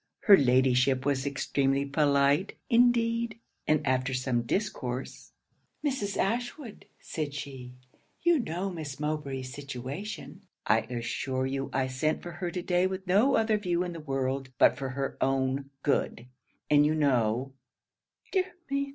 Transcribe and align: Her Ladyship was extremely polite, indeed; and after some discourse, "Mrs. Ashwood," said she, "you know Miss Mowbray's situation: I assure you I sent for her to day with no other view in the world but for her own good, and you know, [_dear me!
Her 0.21 0.35
Ladyship 0.35 1.05
was 1.05 1.27
extremely 1.27 1.85
polite, 1.85 2.57
indeed; 2.71 3.37
and 3.67 3.85
after 3.85 4.15
some 4.15 4.41
discourse, 4.41 5.31
"Mrs. 5.85 6.17
Ashwood," 6.17 6.85
said 6.99 7.35
she, 7.35 7.75
"you 8.23 8.39
know 8.39 8.71
Miss 8.71 8.99
Mowbray's 8.99 9.53
situation: 9.53 10.41
I 10.65 10.79
assure 10.89 11.45
you 11.45 11.69
I 11.71 11.85
sent 11.85 12.23
for 12.23 12.31
her 12.31 12.49
to 12.49 12.63
day 12.63 12.87
with 12.87 13.05
no 13.05 13.35
other 13.35 13.59
view 13.59 13.83
in 13.83 13.93
the 13.93 13.99
world 13.99 14.49
but 14.57 14.75
for 14.75 14.89
her 14.89 15.17
own 15.21 15.69
good, 15.83 16.25
and 16.67 16.83
you 16.83 16.95
know, 16.95 17.53
[_dear 18.33 18.45
me! 18.71 18.89